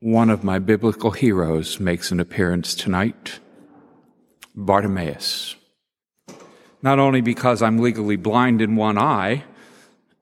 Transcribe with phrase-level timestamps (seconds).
[0.00, 3.38] one of my biblical heroes makes an appearance tonight
[4.54, 5.56] Bartimaeus.
[6.82, 9.44] Not only because I'm legally blind in one eye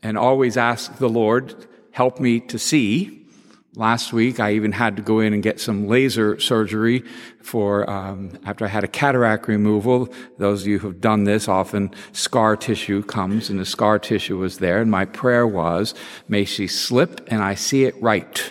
[0.02, 3.26] and always ask the Lord, help me to see.
[3.74, 7.04] Last week, I even had to go in and get some laser surgery
[7.42, 10.12] for um, after I had a cataract removal.
[10.38, 14.58] Those of you who've done this, often scar tissue comes, and the scar tissue was
[14.58, 14.80] there.
[14.82, 15.94] And my prayer was,
[16.28, 18.50] "May she slip and I see it right."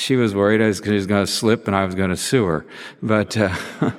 [0.00, 2.44] She was worried I was, was going to slip and I was going to sue
[2.44, 2.66] her,
[3.02, 3.54] but uh,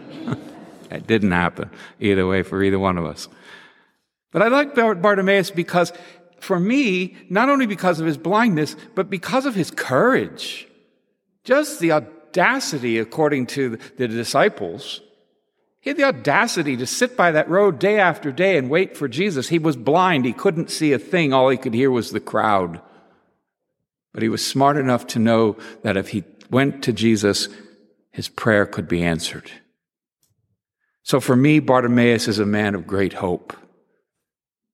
[0.92, 3.28] it didn't happen either way for either one of us.
[4.32, 5.94] But I like Bartimaeus because
[6.40, 10.68] for me, not only because of his blindness, but because of his courage.
[11.44, 15.02] Just the audacity, according to the disciples.
[15.82, 19.08] He had the audacity to sit by that road day after day and wait for
[19.08, 19.50] Jesus.
[19.50, 20.26] He was blind.
[20.26, 21.34] He couldn't see a thing.
[21.34, 22.82] All he could hear was the crowd.
[24.14, 27.48] But he was smart enough to know that if he went to Jesus,
[28.12, 29.52] his prayer could be answered.
[31.04, 33.56] So for me, Bartimaeus is a man of great hope.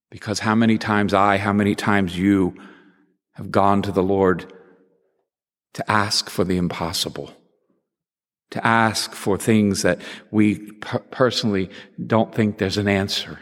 [0.09, 2.56] Because how many times I, how many times you
[3.34, 4.52] have gone to the Lord
[5.78, 7.31] to ask for the impossible,
[8.50, 11.69] to ask for things that we per- personally
[12.03, 13.40] don't think there's an answer.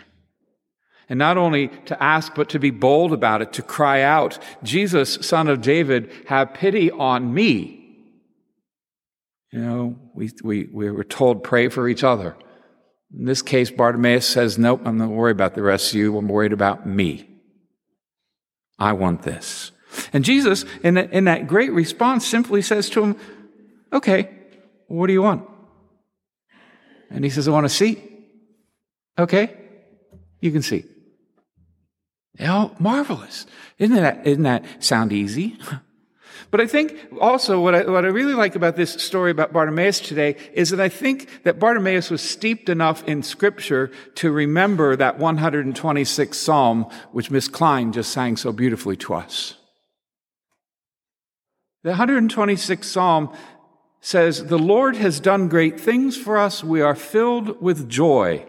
[1.08, 5.16] And not only to ask, but to be bold about it, to cry out, Jesus,
[5.22, 7.86] son of David, have pity on me.
[9.52, 12.36] You know, we, we, we were told pray for each other.
[13.17, 16.17] In this case, Bartimaeus says, Nope, I'm not worried about the rest of you.
[16.17, 17.30] I'm worried about me.
[18.78, 19.72] I want this.
[20.11, 23.16] And Jesus, in that, in that great response, simply says to him,
[23.94, 24.30] Okay,
[24.88, 25.48] what do you want?
[27.09, 28.03] And he says, I want to see.
[29.17, 29.56] Okay,
[30.42, 30.83] you can see.
[32.39, 33.45] Oh, marvelous.
[33.78, 35.58] Isn't that, isn't that sound easy?
[36.52, 40.00] But I think also what I, what I really like about this story about Bartimaeus
[40.00, 45.17] today is that I think that Bartimaeus was steeped enough in scripture to remember that
[45.17, 49.55] 126th Psalm, which Miss Klein just sang so beautifully to us.
[51.83, 53.36] The 126th Psalm
[53.99, 56.64] says, The Lord has done great things for us.
[56.64, 58.45] We are filled with joy.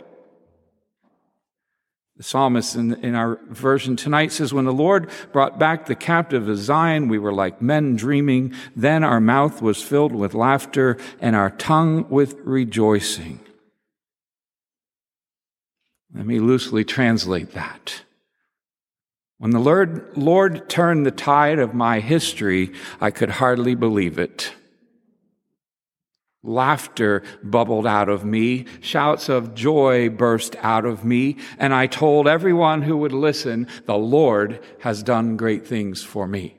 [2.17, 6.49] The psalmist in, in, our version tonight says, When the Lord brought back the captive
[6.49, 8.55] of Zion, we were like men dreaming.
[8.75, 13.41] Then our mouth was filled with laughter and our tongue with rejoicing.
[16.15, 18.03] Let me loosely translate that.
[19.37, 24.55] When the Lord, Lord turned the tide of my history, I could hardly believe it.
[26.47, 28.67] Laughter bubbled out of me.
[28.81, 31.37] Shouts of joy burst out of me.
[31.59, 36.57] And I told everyone who would listen, the Lord has done great things for me.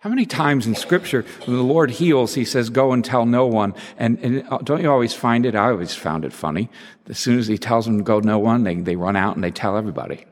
[0.00, 3.46] How many times in scripture, when the Lord heals, he says, go and tell no
[3.46, 3.74] one.
[3.98, 5.54] And, and uh, don't you always find it?
[5.54, 6.70] I always found it funny.
[7.06, 9.44] As soon as he tells them to go no one, they, they run out and
[9.44, 10.24] they tell everybody.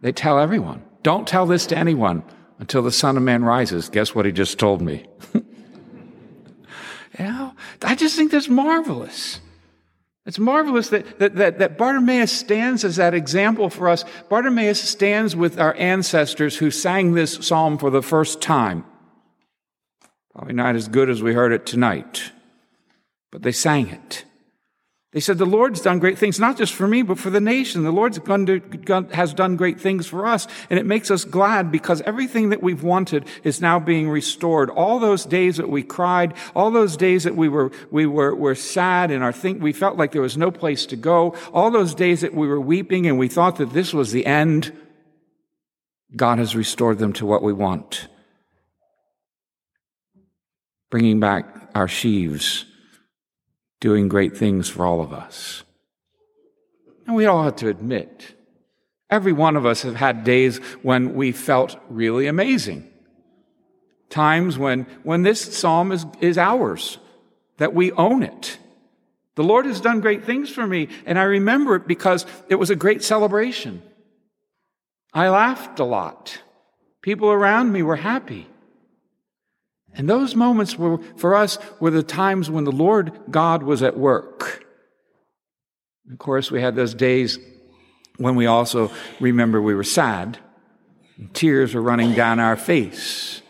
[0.00, 0.82] They tell everyone.
[1.02, 2.24] Don't tell this to anyone
[2.58, 3.90] until the Son of Man rises.
[3.90, 5.04] Guess what he just told me?
[7.20, 9.40] You know, I just think that's marvelous.
[10.24, 14.06] It's marvelous that, that, that, that, Bartimaeus stands as that example for us.
[14.30, 18.86] Bartimaeus stands with our ancestors who sang this psalm for the first time.
[20.34, 22.32] Probably not as good as we heard it tonight,
[23.30, 24.24] but they sang it.
[25.12, 27.82] They said, The Lord's done great things, not just for me, but for the nation.
[27.82, 28.14] The Lord
[29.12, 30.46] has done great things for us.
[30.68, 34.70] And it makes us glad because everything that we've wanted is now being restored.
[34.70, 38.54] All those days that we cried, all those days that we were, we were, were
[38.54, 41.94] sad and our think, we felt like there was no place to go, all those
[41.94, 44.72] days that we were weeping and we thought that this was the end,
[46.14, 48.06] God has restored them to what we want.
[50.88, 52.64] Bringing back our sheaves
[53.80, 55.64] doing great things for all of us.
[57.06, 58.34] And we all have to admit,
[59.08, 62.88] every one of us have had days when we felt really amazing.
[64.10, 66.98] Times when, when this psalm is, is ours,
[67.56, 68.58] that we own it.
[69.36, 72.68] The Lord has done great things for me, and I remember it because it was
[72.70, 73.82] a great celebration.
[75.14, 76.42] I laughed a lot.
[77.00, 78.49] People around me were happy.
[79.94, 83.96] And those moments were, for us, were the times when the Lord God was at
[83.96, 84.64] work.
[86.10, 87.38] Of course, we had those days
[88.16, 90.38] when we also remember we were sad.
[91.32, 93.42] Tears were running down our face.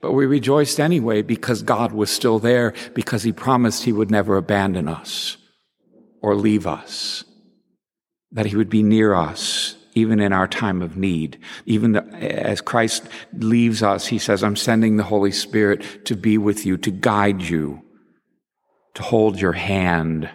[0.00, 4.36] But we rejoiced anyway because God was still there, because He promised He would never
[4.36, 5.36] abandon us
[6.22, 7.24] or leave us,
[8.32, 11.38] that He would be near us even in our time of need.
[11.66, 16.38] Even the, as Christ leaves us, he says, I'm sending the Holy Spirit to be
[16.38, 17.82] with you, to guide you,
[18.94, 20.28] to hold your hand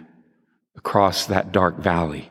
[0.76, 2.30] across that dark valley.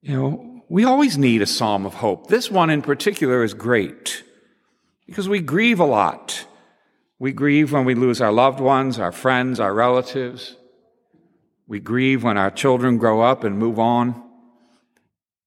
[0.00, 2.28] You know, we always need a psalm of hope.
[2.28, 4.22] This one in particular is great
[5.06, 6.46] because we grieve a lot.
[7.18, 10.56] We grieve when we lose our loved ones, our friends, our relatives.
[11.66, 14.22] We grieve when our children grow up and move on.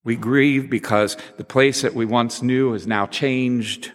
[0.04, 3.92] We grieve because the place that we once knew has now changed.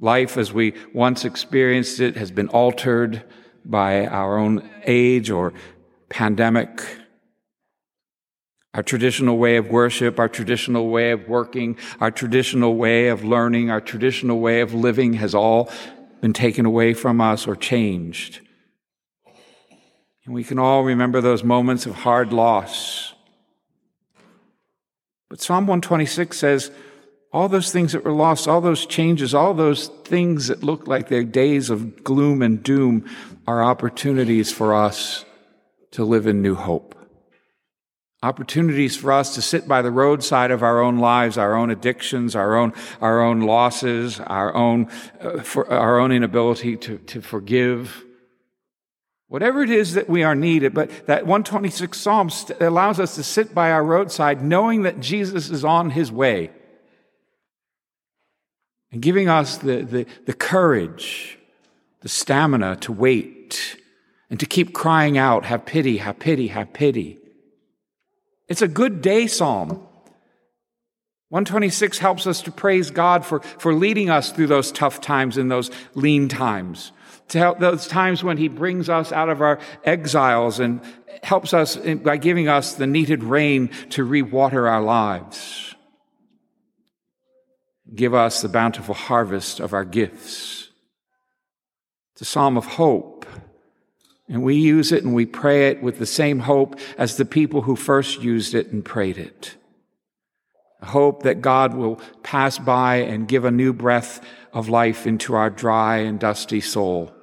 [0.00, 3.24] Life as we once experienced it has been altered
[3.64, 5.52] by our own age or
[6.08, 6.80] pandemic.
[8.74, 13.70] Our traditional way of worship, our traditional way of working, our traditional way of learning,
[13.70, 15.70] our traditional way of living has all
[16.20, 18.40] been taken away from us or changed.
[20.24, 22.97] And we can all remember those moments of hard loss.
[25.38, 26.72] But Psalm 126 says,
[27.32, 31.08] all those things that were lost, all those changes, all those things that look like
[31.08, 33.08] they're days of gloom and doom
[33.46, 35.24] are opportunities for us
[35.92, 36.96] to live in new hope.
[38.20, 42.34] Opportunities for us to sit by the roadside of our own lives, our own addictions,
[42.34, 44.88] our own, our own losses, our own,
[45.20, 48.04] uh, for, our own inability to, to forgive,
[49.28, 52.30] Whatever it is that we are needed, but that 126 Psalm
[52.60, 56.50] allows us to sit by our roadside knowing that Jesus is on his way
[58.90, 61.38] and giving us the, the, the courage,
[62.00, 63.76] the stamina to wait
[64.30, 67.18] and to keep crying out, have pity, have pity, have pity.
[68.48, 69.68] It's a good day psalm.
[71.28, 75.50] 126 helps us to praise God for, for leading us through those tough times and
[75.50, 76.92] those lean times
[77.28, 80.80] to help those times when he brings us out of our exiles and
[81.22, 85.74] helps us by giving us the needed rain to rewater our lives.
[87.94, 90.68] Give us the bountiful harvest of our gifts.
[92.12, 93.26] It's a psalm of hope.
[94.30, 97.62] And we use it and we pray it with the same hope as the people
[97.62, 99.56] who first used it and prayed it.
[100.82, 104.22] A hope that God will pass by and give a new breath
[104.52, 107.14] of life into our dry and dusty soul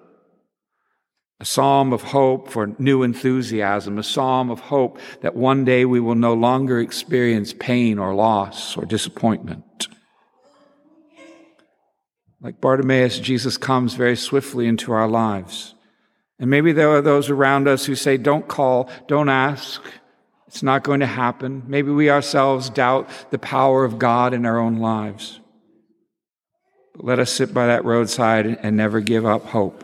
[1.39, 5.99] a psalm of hope for new enthusiasm, a psalm of hope that one day we
[5.99, 9.87] will no longer experience pain or loss or disappointment.
[12.41, 15.73] Like Bartimaeus, Jesus comes very swiftly into our lives.
[16.39, 19.81] And maybe there are those around us who say, don't call, don't ask,
[20.47, 21.63] it's not going to happen.
[21.67, 25.39] Maybe we ourselves doubt the power of God in our own lives.
[26.93, 29.83] But let us sit by that roadside and never give up hope.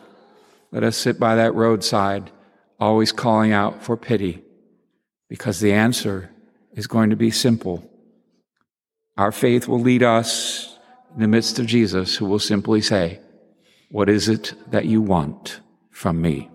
[0.71, 2.31] Let us sit by that roadside,
[2.79, 4.43] always calling out for pity,
[5.27, 6.29] because the answer
[6.73, 7.89] is going to be simple.
[9.17, 10.77] Our faith will lead us
[11.13, 13.19] in the midst of Jesus, who will simply say,
[13.89, 15.59] What is it that you want
[15.89, 16.50] from me?